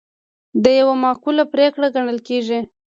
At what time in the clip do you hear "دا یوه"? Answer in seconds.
0.63-0.95